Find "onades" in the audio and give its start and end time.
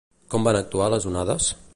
1.11-1.53